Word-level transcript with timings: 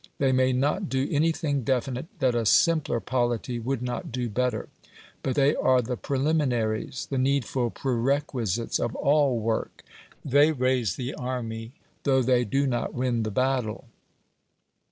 They 0.17 0.31
may 0.31 0.51
not 0.51 0.89
do 0.89 1.07
anything 1.11 1.61
definite 1.63 2.07
that 2.17 2.33
a 2.33 2.43
simpler 2.43 2.99
polity 2.99 3.59
would 3.59 3.83
not 3.83 4.11
do 4.11 4.29
better; 4.29 4.67
but 5.21 5.35
they 5.35 5.55
are 5.55 5.79
the 5.79 5.95
preliminaries, 5.95 7.05
the 7.11 7.19
needful 7.19 7.69
prerequisites 7.69 8.79
of 8.79 8.95
ALL 8.95 9.37
work. 9.39 9.83
They 10.25 10.51
raise 10.53 10.95
the 10.95 11.13
army, 11.13 11.73
though 12.01 12.23
they 12.23 12.45
do 12.45 12.65
not 12.65 12.95
win 12.95 13.21
the 13.21 13.29
battle. 13.29 13.89